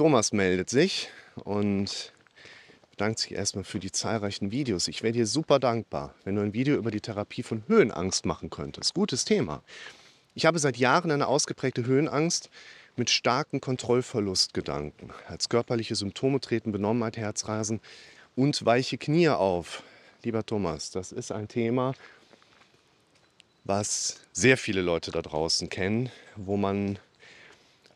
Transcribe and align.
Thomas 0.00 0.32
meldet 0.32 0.70
sich 0.70 1.10
und 1.44 2.14
bedankt 2.90 3.18
sich 3.18 3.32
erstmal 3.32 3.64
für 3.64 3.78
die 3.78 3.92
zahlreichen 3.92 4.50
Videos. 4.50 4.88
Ich 4.88 5.02
wäre 5.02 5.12
dir 5.12 5.26
super 5.26 5.58
dankbar, 5.58 6.14
wenn 6.24 6.36
du 6.36 6.40
ein 6.40 6.54
Video 6.54 6.76
über 6.76 6.90
die 6.90 7.02
Therapie 7.02 7.42
von 7.42 7.64
Höhenangst 7.66 8.24
machen 8.24 8.48
könntest. 8.48 8.94
Gutes 8.94 9.26
Thema. 9.26 9.62
Ich 10.34 10.46
habe 10.46 10.58
seit 10.58 10.78
Jahren 10.78 11.10
eine 11.10 11.26
ausgeprägte 11.26 11.84
Höhenangst 11.84 12.48
mit 12.96 13.10
starken 13.10 13.60
Kontrollverlustgedanken. 13.60 15.12
Als 15.28 15.50
körperliche 15.50 15.94
Symptome 15.94 16.40
treten 16.40 16.72
Benommenheit, 16.72 17.18
Herzrasen 17.18 17.82
und 18.36 18.64
weiche 18.64 18.96
Knie 18.96 19.28
auf. 19.28 19.82
Lieber 20.22 20.46
Thomas, 20.46 20.90
das 20.90 21.12
ist 21.12 21.30
ein 21.30 21.46
Thema, 21.46 21.92
was 23.64 24.22
sehr 24.32 24.56
viele 24.56 24.80
Leute 24.80 25.10
da 25.10 25.20
draußen 25.20 25.68
kennen, 25.68 26.08
wo 26.36 26.56
man 26.56 26.98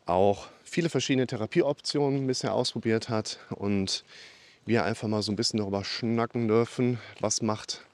auch 0.05 0.47
viele 0.63 0.89
verschiedene 0.89 1.27
Therapieoptionen 1.27 2.27
bisher 2.27 2.53
ausprobiert 2.53 3.09
hat 3.09 3.39
und 3.49 4.03
wir 4.65 4.83
einfach 4.83 5.07
mal 5.07 5.21
so 5.21 5.31
ein 5.31 5.35
bisschen 5.35 5.59
darüber 5.59 5.83
schnacken 5.83 6.47
dürfen, 6.47 6.99
was 7.19 7.41
macht 7.41 7.85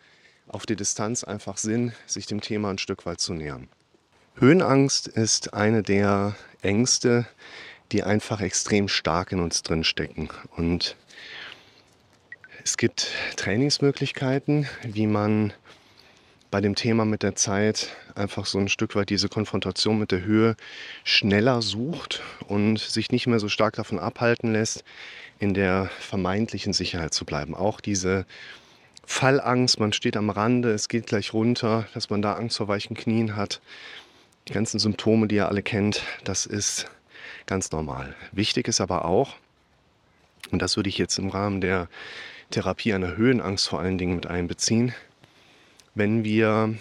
auf 0.48 0.66
die 0.66 0.76
Distanz 0.76 1.24
einfach 1.24 1.58
Sinn, 1.58 1.94
sich 2.06 2.26
dem 2.26 2.42
Thema 2.42 2.70
ein 2.70 2.78
Stück 2.78 3.06
weit 3.06 3.20
zu 3.20 3.34
nähern. 3.34 3.70
Höhenangst 4.36 5.08
ist 5.08 5.54
eine 5.54 5.84
der 5.84 6.36
Ängste, 6.62 7.28
die 7.92 8.04
einfach 8.04 8.42
extrem 8.42 8.88
stark 8.88 9.32
in 9.32 9.40
uns 9.40 9.62
drin 9.62 9.84
stecken. 9.84 10.30
Und 10.56 10.96
es 12.64 12.78
gibt 12.78 13.12
Trainingsmöglichkeiten, 13.36 14.68
wie 14.84 15.08
man 15.08 15.54
bei 16.52 16.60
dem 16.60 16.76
Thema 16.76 17.06
mit 17.06 17.24
der 17.24 17.36
Zeit 17.36 17.96
einfach 18.14 18.46
so 18.46 18.60
ein 18.60 18.68
Stück 18.68 18.96
weit 18.96 19.10
diese 19.10 19.30
Konfrontation 19.30 19.98
mit 19.98 20.12
der 20.12 20.24
Höhe 20.24 20.56
schneller 21.06 21.62
sucht 21.62 22.22
und 22.48 22.78
sich 22.78 23.10
nicht 23.10 23.26
mehr 23.26 23.40
so 23.40 23.48
stark 23.48 23.76
davon 23.76 23.98
abhalten 23.98 24.52
lässt, 24.52 24.84
in 25.40 25.54
der 25.54 25.90
vermeintlichen 26.00 26.74
Sicherheit 26.74 27.14
zu 27.14 27.26
bleiben. 27.26 27.56
Auch 27.56 27.80
diese 27.80 28.26
Fallangst, 29.06 29.80
man 29.80 29.94
steht 29.94 30.18
am 30.18 30.30
Rande, 30.30 30.72
es 30.72 30.90
geht 30.90 31.08
gleich 31.08 31.34
runter, 31.34 31.88
dass 31.94 32.10
man 32.10 32.22
da 32.22 32.34
Angst 32.34 32.58
vor 32.58 32.68
weichen 32.68 32.96
Knien 32.96 33.36
hat, 33.38 33.62
die 34.48 34.54
ganzen 34.54 34.80
Symptome, 34.80 35.28
die 35.28 35.36
ihr 35.36 35.48
alle 35.48 35.64
kennt, 35.64 36.04
das 36.26 36.46
ist 36.46 36.92
ganz 37.46 37.72
normal. 37.72 38.14
Wichtig 38.34 38.68
ist 38.68 38.82
aber 38.82 39.06
auch, 39.06 39.36
und 40.52 40.62
das 40.62 40.76
würde 40.76 40.90
ich 40.90 40.98
jetzt 40.98 41.18
im 41.18 41.30
Rahmen 41.30 41.62
der 41.62 41.88
Therapie 42.52 42.94
einer 42.94 43.16
Höhenangst 43.16 43.70
vor 43.70 43.80
allen 43.80 43.98
Dingen 43.98 44.16
mit 44.16 44.28
einbeziehen, 44.28 44.94
wenn 45.96 46.24
wir 46.24 46.76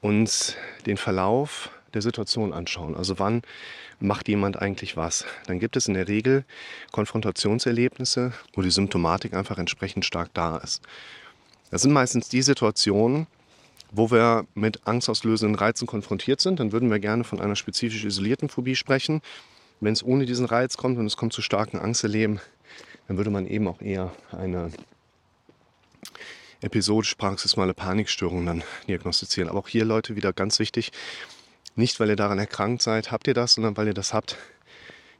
uns 0.00 0.56
den 0.86 0.96
Verlauf 0.96 1.70
der 1.94 2.02
Situation 2.02 2.52
anschauen. 2.52 2.94
Also 2.94 3.18
wann 3.18 3.42
macht 4.00 4.28
jemand 4.28 4.60
eigentlich 4.60 4.96
was? 4.96 5.24
Dann 5.46 5.58
gibt 5.58 5.76
es 5.76 5.88
in 5.88 5.94
der 5.94 6.08
Regel 6.08 6.44
Konfrontationserlebnisse, 6.92 8.32
wo 8.52 8.62
die 8.62 8.70
Symptomatik 8.70 9.34
einfach 9.34 9.58
entsprechend 9.58 10.04
stark 10.04 10.30
da 10.34 10.58
ist. 10.58 10.82
Das 11.70 11.82
sind 11.82 11.92
meistens 11.92 12.28
die 12.28 12.42
Situationen, 12.42 13.26
wo 13.90 14.10
wir 14.10 14.46
mit 14.54 14.86
angstauslösenden 14.86 15.54
Reizen 15.54 15.86
konfrontiert 15.86 16.40
sind, 16.40 16.60
dann 16.60 16.72
würden 16.72 16.90
wir 16.90 16.98
gerne 16.98 17.24
von 17.24 17.40
einer 17.40 17.56
spezifisch 17.56 18.04
isolierten 18.04 18.48
Phobie 18.48 18.76
sprechen. 18.76 19.22
Wenn 19.80 19.92
es 19.92 20.04
ohne 20.04 20.26
diesen 20.26 20.44
Reiz 20.44 20.76
kommt 20.76 20.98
und 20.98 21.06
es 21.06 21.16
kommt 21.16 21.32
zu 21.32 21.40
starken 21.40 21.78
Angsterleben, 21.78 22.40
dann 23.06 23.16
würde 23.16 23.30
man 23.30 23.46
eben 23.46 23.66
auch 23.66 23.80
eher 23.80 24.12
eine 24.30 24.70
episodisch 26.60 27.14
paroxysmale 27.14 27.74
Panikstörung 27.74 28.46
dann 28.46 28.64
diagnostizieren. 28.86 29.48
Aber 29.48 29.60
auch 29.60 29.68
hier, 29.68 29.84
Leute, 29.84 30.16
wieder 30.16 30.32
ganz 30.32 30.58
wichtig, 30.58 30.92
nicht 31.76 32.00
weil 32.00 32.08
ihr 32.08 32.16
daran 32.16 32.38
erkrankt 32.38 32.82
seid, 32.82 33.12
habt 33.12 33.28
ihr 33.28 33.34
das, 33.34 33.54
sondern 33.54 33.76
weil 33.76 33.86
ihr 33.86 33.94
das 33.94 34.12
habt, 34.12 34.36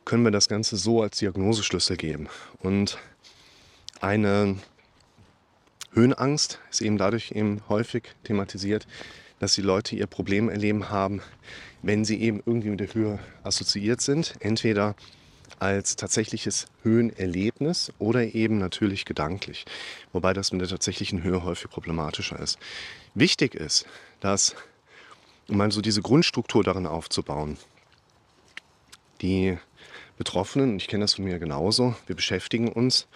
können 0.05 0.25
wir 0.25 0.31
das 0.31 0.49
Ganze 0.49 0.77
so 0.77 1.03
als 1.03 1.19
Diagnoseschlüssel 1.19 1.97
geben. 1.97 2.29
Und 2.61 2.99
eine 4.01 4.57
Höhenangst 5.93 6.59
ist 6.71 6.81
eben 6.81 6.99
dadurch 6.99 7.33
eben 7.33 7.63
häufig 7.69 8.05
thematisiert, 8.25 8.87
dass 9.39 9.55
die 9.55 9.63
Leute 9.63 9.97
ihr 9.97 10.07
Problem 10.07 10.49
erleben 10.49 10.91
haben, 10.91 11.23
wenn 11.83 12.05
sie 12.05 12.21
eben 12.21 12.43
irgendwie 12.45 12.71
mit 12.71 12.81
der 12.81 12.95
Höhe 12.95 13.19
assoziiert 13.45 14.01
sind. 14.01 14.35
Entweder 14.41 14.97
als 15.59 15.97
tatsächliches 15.97 16.67
Höhenerlebnis 16.83 17.93
oder 17.99 18.23
eben 18.35 18.59
natürlich 18.59 19.05
gedanklich. 19.05 19.65
Wobei 20.13 20.33
das 20.33 20.53
mit 20.53 20.61
der 20.61 20.69
tatsächlichen 20.69 21.23
Höhe 21.23 21.45
häufig 21.45 21.71
problematischer 21.71 22.39
ist. 22.39 22.59
Wichtig 23.15 23.55
ist, 23.55 23.87
dass, 24.21 24.55
um 25.49 25.57
mal 25.57 25.73
so 25.73 25.81
diese 25.81 26.03
Grundstruktur 26.03 26.63
darin 26.63 26.87
aufzubauen, 26.87 27.57
die 29.21 29.59
Betroffenen, 30.17 30.73
und 30.73 30.83
ich 30.83 30.89
kenne 30.89 31.05
das 31.05 31.15
von 31.15 31.25
mir 31.25 31.39
genauso, 31.39 31.95
wir 32.07 32.17
beschäftigen 32.17 32.71
uns 32.71 33.07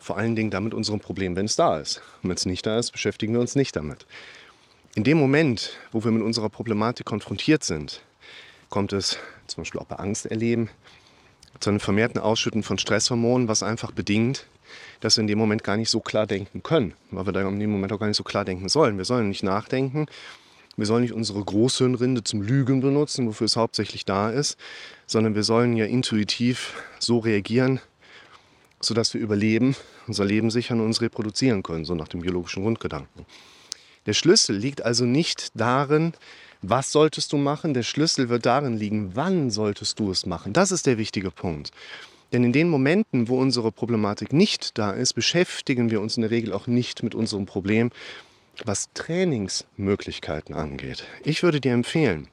vor 0.00 0.18
allen 0.18 0.36
Dingen 0.36 0.50
damit 0.50 0.74
unserem 0.74 1.00
Problem, 1.00 1.34
wenn 1.34 1.46
es 1.46 1.56
da 1.56 1.78
ist. 1.78 2.02
Und 2.22 2.28
wenn 2.28 2.36
es 2.36 2.44
nicht 2.44 2.66
da 2.66 2.78
ist, 2.78 2.90
beschäftigen 2.90 3.32
wir 3.32 3.40
uns 3.40 3.54
nicht 3.54 3.74
damit. 3.74 4.06
In 4.94 5.02
dem 5.02 5.18
Moment, 5.18 5.78
wo 5.92 6.04
wir 6.04 6.10
mit 6.10 6.22
unserer 6.22 6.50
Problematik 6.50 7.06
konfrontiert 7.06 7.64
sind, 7.64 8.02
kommt 8.68 8.92
es 8.92 9.18
zum 9.46 9.62
Beispiel 9.62 9.80
auch 9.80 9.86
bei 9.86 9.96
Angst 9.96 10.26
erleben 10.26 10.68
zu 11.60 11.70
einem 11.70 11.80
vermehrten 11.80 12.20
Ausschütten 12.20 12.62
von 12.62 12.78
Stresshormonen, 12.78 13.48
was 13.48 13.62
einfach 13.62 13.92
bedingt, 13.92 14.46
dass 15.00 15.16
wir 15.16 15.22
in 15.22 15.28
dem 15.28 15.38
Moment 15.38 15.64
gar 15.64 15.76
nicht 15.76 15.90
so 15.90 16.00
klar 16.00 16.26
denken 16.26 16.62
können, 16.62 16.94
weil 17.10 17.26
wir 17.26 17.32
da 17.32 17.46
in 17.48 17.60
dem 17.60 17.70
Moment 17.70 17.92
auch 17.92 18.00
gar 18.00 18.06
nicht 18.06 18.16
so 18.16 18.24
klar 18.24 18.44
denken 18.44 18.68
sollen. 18.68 18.96
Wir 18.96 19.04
sollen 19.04 19.28
nicht 19.28 19.42
nachdenken, 19.42 20.06
wir 20.76 20.86
sollen 20.86 21.02
nicht 21.02 21.12
unsere 21.12 21.42
Großhirnrinde 21.44 22.24
zum 22.24 22.42
Lügen 22.42 22.80
benutzen, 22.80 23.26
wofür 23.26 23.44
es 23.44 23.56
hauptsächlich 23.56 24.04
da 24.04 24.30
ist, 24.30 24.58
sondern 25.06 25.34
wir 25.34 25.44
sollen 25.44 25.76
ja 25.76 25.84
intuitiv 25.84 26.82
so 26.98 27.18
reagieren, 27.18 27.80
sodass 28.80 29.14
wir 29.14 29.20
überleben, 29.20 29.76
unser 30.06 30.24
Leben 30.24 30.50
sichern 30.50 30.80
und 30.80 30.86
uns 30.86 31.00
reproduzieren 31.00 31.62
können, 31.62 31.84
so 31.84 31.94
nach 31.94 32.08
dem 32.08 32.20
biologischen 32.20 32.62
Grundgedanken. 32.62 33.24
Der 34.06 34.12
Schlüssel 34.12 34.56
liegt 34.56 34.84
also 34.84 35.04
nicht 35.06 35.48
darin, 35.54 36.12
was 36.68 36.92
solltest 36.92 37.32
du 37.32 37.36
machen, 37.36 37.74
der 37.74 37.82
Schlüssel 37.82 38.28
wird 38.28 38.46
darin 38.46 38.76
liegen, 38.76 39.14
wann 39.14 39.50
solltest 39.50 39.98
du 39.98 40.10
es 40.10 40.26
machen. 40.26 40.52
Das 40.52 40.72
ist 40.72 40.86
der 40.86 40.98
wichtige 40.98 41.30
Punkt. 41.30 41.70
Denn 42.32 42.42
in 42.42 42.52
den 42.52 42.68
Momenten, 42.68 43.28
wo 43.28 43.38
unsere 43.38 43.70
Problematik 43.70 44.32
nicht 44.32 44.76
da 44.78 44.90
ist, 44.90 45.12
beschäftigen 45.12 45.90
wir 45.90 46.00
uns 46.00 46.16
in 46.16 46.22
der 46.22 46.30
Regel 46.30 46.52
auch 46.52 46.66
nicht 46.66 47.02
mit 47.02 47.14
unserem 47.14 47.46
Problem, 47.46 47.90
was 48.64 48.88
Trainingsmöglichkeiten 48.94 50.54
angeht. 50.54 51.04
Ich 51.22 51.42
würde 51.42 51.60
dir 51.60 51.72
empfehlen, 51.72 52.28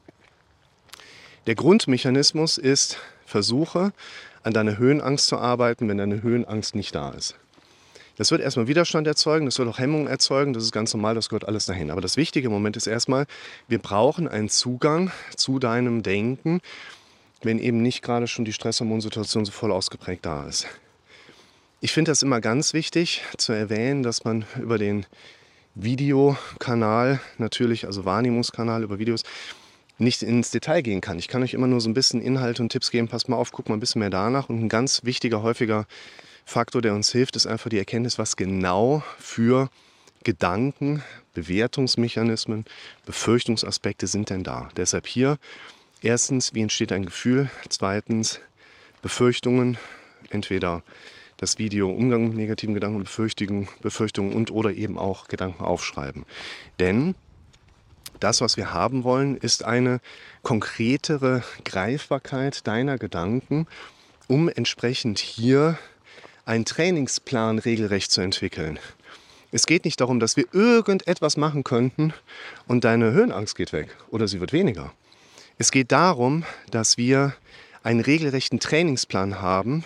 der 1.47 1.55
Grundmechanismus 1.55 2.57
ist, 2.57 2.99
versuche 3.25 3.93
an 4.43 4.53
deiner 4.53 4.77
Höhenangst 4.77 5.27
zu 5.27 5.37
arbeiten, 5.37 5.87
wenn 5.87 5.97
deine 5.97 6.23
Höhenangst 6.23 6.75
nicht 6.75 6.95
da 6.95 7.11
ist. 7.11 7.35
Das 8.17 8.31
wird 8.31 8.41
erstmal 8.41 8.67
Widerstand 8.67 9.07
erzeugen, 9.07 9.45
das 9.45 9.57
wird 9.57 9.69
auch 9.69 9.79
Hemmungen 9.79 10.07
erzeugen, 10.07 10.53
das 10.53 10.63
ist 10.63 10.71
ganz 10.71 10.93
normal, 10.93 11.15
das 11.15 11.29
gehört 11.29 11.47
alles 11.47 11.65
dahin. 11.65 11.91
Aber 11.91 12.01
das 12.01 12.17
wichtige 12.17 12.49
Moment 12.49 12.77
ist 12.77 12.87
erstmal, 12.87 13.25
wir 13.67 13.79
brauchen 13.79 14.27
einen 14.27 14.49
Zugang 14.49 15.11
zu 15.35 15.59
deinem 15.59 16.03
Denken, 16.03 16.61
wenn 17.41 17.59
eben 17.59 17.81
nicht 17.81 18.01
gerade 18.01 18.27
schon 18.27 18.45
die 18.45 18.53
Stresshormonsituation 18.53 19.45
so 19.45 19.51
voll 19.51 19.71
ausgeprägt 19.71 20.25
da 20.25 20.47
ist. 20.47 20.67
Ich 21.79 21.93
finde 21.93 22.11
das 22.11 22.21
immer 22.21 22.41
ganz 22.41 22.73
wichtig 22.73 23.23
zu 23.37 23.53
erwähnen, 23.53 24.03
dass 24.03 24.23
man 24.23 24.45
über 24.59 24.77
den 24.77 25.05
Videokanal 25.73 27.19
natürlich, 27.37 27.85
also 27.85 28.05
Wahrnehmungskanal 28.05 28.83
über 28.83 28.99
Videos, 28.99 29.23
nicht 29.97 30.21
ins 30.21 30.51
Detail 30.51 30.81
gehen 30.81 31.01
kann. 31.01 31.17
Ich 31.17 31.27
kann 31.27 31.43
euch 31.43 31.53
immer 31.53 31.67
nur 31.67 31.79
so 31.79 31.89
ein 31.89 31.93
bisschen 31.93 32.21
Inhalte 32.21 32.61
und 32.61 32.69
Tipps 32.69 32.91
geben. 32.91 33.07
Passt 33.07 33.29
mal 33.29 33.37
auf, 33.37 33.51
guck 33.51 33.69
mal 33.69 33.75
ein 33.75 33.79
bisschen 33.79 33.99
mehr 33.99 34.09
danach. 34.09 34.49
Und 34.49 34.61
ein 34.61 34.69
ganz 34.69 35.03
wichtiger, 35.03 35.43
häufiger 35.43 35.85
Faktor, 36.45 36.81
der 36.81 36.93
uns 36.93 37.11
hilft, 37.11 37.35
ist 37.35 37.47
einfach 37.47 37.69
die 37.69 37.77
Erkenntnis, 37.77 38.19
was 38.19 38.35
genau 38.35 39.03
für 39.19 39.69
Gedanken, 40.23 41.03
Bewertungsmechanismen, 41.33 42.65
Befürchtungsaspekte 43.05 44.07
sind 44.07 44.29
denn 44.29 44.43
da. 44.43 44.69
Deshalb 44.75 45.07
hier 45.07 45.37
erstens, 46.01 46.53
wie 46.53 46.61
entsteht 46.61 46.91
ein 46.91 47.05
Gefühl? 47.05 47.49
Zweitens, 47.69 48.39
Befürchtungen, 49.01 49.77
entweder 50.29 50.83
das 51.37 51.57
Video 51.57 51.89
Umgang 51.89 52.27
mit 52.27 52.37
negativen 52.37 52.75
Gedanken, 52.75 52.99
Befürchtungen, 52.99 53.67
Befürchtungen 53.81 54.33
und 54.33 54.51
oder 54.51 54.71
eben 54.71 54.99
auch 54.99 55.27
Gedanken 55.27 55.63
aufschreiben. 55.63 56.25
Denn 56.79 57.15
das, 58.19 58.41
was 58.41 58.57
wir 58.57 58.71
haben 58.73 59.03
wollen, 59.03 59.37
ist 59.37 59.65
eine 59.65 59.99
konkretere 60.43 61.43
Greifbarkeit 61.65 62.67
deiner 62.67 62.99
Gedanken, 62.99 63.65
um 64.27 64.49
entsprechend 64.49 65.17
hier 65.17 65.79
einen 66.45 66.65
Trainingsplan 66.65 67.59
regelrecht 67.59 68.11
zu 68.11 68.21
entwickeln. 68.21 68.79
Es 69.51 69.65
geht 69.65 69.85
nicht 69.85 69.99
darum, 69.99 70.19
dass 70.19 70.37
wir 70.37 70.45
irgendetwas 70.53 71.37
machen 71.37 71.63
könnten 71.63 72.13
und 72.67 72.83
deine 72.83 73.11
Höhenangst 73.11 73.55
geht 73.55 73.73
weg 73.73 73.95
oder 74.09 74.27
sie 74.27 74.39
wird 74.39 74.53
weniger. 74.53 74.93
Es 75.57 75.71
geht 75.71 75.91
darum, 75.91 76.45
dass 76.69 76.97
wir 76.97 77.35
einen 77.83 77.99
regelrechten 77.99 78.59
Trainingsplan 78.59 79.41
haben, 79.41 79.83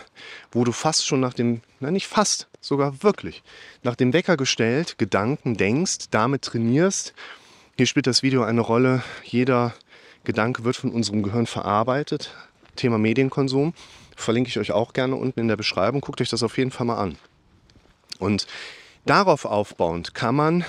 wo 0.52 0.63
du 0.63 0.72
fast 0.72 1.06
schon 1.06 1.19
nach 1.19 1.34
dem, 1.34 1.62
na 1.80 1.92
nicht 1.92 2.07
fast, 2.07 2.48
sogar 2.62 3.04
wirklich, 3.04 3.44
nach 3.84 3.96
dem 3.96 4.13
Wecker 4.13 4.38
gestellt 4.38 4.98
Gedanken 4.98 5.56
denkst, 5.57 6.10
damit 6.12 6.44
trainierst. 6.44 7.13
Hier 7.78 7.86
spielt 7.86 8.07
das 8.07 8.24
Video 8.24 8.44
eine 8.44 8.62
Rolle. 8.62 9.04
Jeder 9.24 9.74
Gedanke 10.24 10.63
wird 10.63 10.75
von 10.75 10.92
unserem 10.92 11.24
Gehirn 11.24 11.46
verarbeitet, 11.46 12.34
Thema 12.75 12.98
Medienkonsum. 12.98 13.74
Verlinke 14.16 14.50
ich 14.50 14.60
euch 14.60 14.72
auch 14.72 14.94
gerne 14.94 15.16
unten 15.16 15.39
in 15.39 15.48
der 15.48 15.57
Beschreibung. 15.57 16.01
Guckt 16.01 16.22
euch 16.22 16.30
das 16.30 16.44
auf 16.44 16.57
jeden 16.57 16.72
Fall 16.72 16.88
mal 16.88 16.98
an. 16.98 17.18
Und 18.19 18.48
darauf 19.06 19.45
aufbauend 19.45 20.13
kann 20.13 20.36
man, 20.36 20.66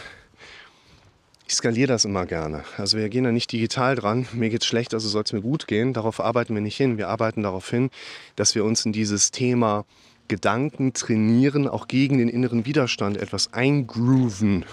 ich 1.47 1.55
skaliere 1.55 1.89
das 1.89 2.05
immer 2.05 2.27
gerne. 2.27 2.65
Also 2.77 2.99
wir 2.99 3.09
gehen 3.09 3.23
da 3.23 3.31
nicht 3.31 3.53
digital 3.53 3.95
dran. 3.95 4.27
Mir 4.33 4.51
geht 4.51 4.63
es 4.63 4.67
schlecht, 4.67 4.95
also 4.95 5.09
soll 5.09 5.23
es 5.23 5.33
mir 5.33 5.43
gut 5.43 5.69
gehen. 5.69 5.93
Darauf 5.93 6.19
arbeiten 6.19 6.55
wir 6.55 6.61
nicht 6.61 6.77
hin. 6.77 6.99
Wir 6.99 7.09
arbeiten 7.09 7.45
darauf 7.45 7.71
hin, 7.71 7.91
dass 8.35 8.57
wir 8.57 8.65
uns 8.65 8.85
in 8.85 8.93
dieses 8.93 9.31
Thema 9.31 9.85
Gedanken 10.27 10.93
trainieren, 10.93 11.69
auch 11.69 11.87
gegen 11.87 12.19
den 12.19 12.29
inneren 12.29 12.67
Widerstand 12.67 13.17
etwas 13.17 13.53
eingrooven, 13.53 14.65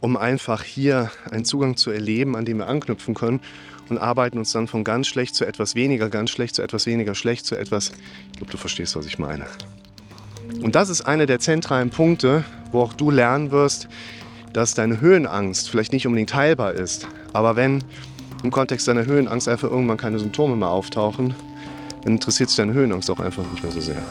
um 0.00 0.16
einfach 0.16 0.62
hier 0.62 1.10
einen 1.28 1.44
Zugang 1.44 1.76
zu 1.76 1.90
erleben, 1.90 2.36
an 2.36 2.44
dem 2.44 2.58
wir 2.58 2.68
anknüpfen 2.68 3.14
können 3.14 3.40
und 3.88 3.98
arbeiten 3.98 4.38
uns 4.38 4.52
dann 4.52 4.66
von 4.66 4.84
ganz 4.84 5.06
schlecht 5.06 5.34
zu 5.34 5.44
etwas 5.44 5.74
weniger, 5.74 6.08
ganz 6.08 6.30
schlecht 6.30 6.54
zu 6.54 6.62
etwas 6.62 6.86
weniger 6.86 7.14
schlecht 7.14 7.46
zu 7.46 7.56
etwas, 7.56 7.92
ich 8.32 8.38
glaube, 8.38 8.52
du 8.52 8.58
verstehst, 8.58 8.96
was 8.96 9.06
ich 9.06 9.18
meine. 9.18 9.46
Und 10.62 10.74
das 10.74 10.88
ist 10.88 11.02
einer 11.02 11.26
der 11.26 11.38
zentralen 11.38 11.90
Punkte, 11.90 12.44
wo 12.72 12.82
auch 12.82 12.92
du 12.92 13.10
lernen 13.10 13.50
wirst, 13.50 13.88
dass 14.52 14.74
deine 14.74 15.00
Höhenangst 15.00 15.68
vielleicht 15.68 15.92
nicht 15.92 16.06
unbedingt 16.06 16.34
heilbar 16.34 16.72
ist. 16.72 17.06
Aber 17.32 17.56
wenn 17.56 17.84
im 18.42 18.50
Kontext 18.50 18.88
deiner 18.88 19.06
Höhenangst 19.06 19.48
einfach 19.48 19.70
irgendwann 19.70 19.96
keine 19.96 20.18
Symptome 20.18 20.56
mehr 20.56 20.68
auftauchen, 20.68 21.34
dann 22.02 22.14
interessiert 22.14 22.48
sich 22.48 22.56
deine 22.56 22.72
Höhenangst 22.72 23.10
auch 23.10 23.20
einfach 23.20 23.44
nicht 23.50 23.62
mehr 23.62 23.72
so 23.72 23.80
sehr. 23.80 24.02